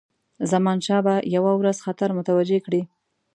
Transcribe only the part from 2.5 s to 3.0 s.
کړي.